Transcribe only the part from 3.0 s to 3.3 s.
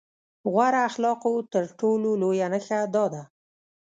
ده.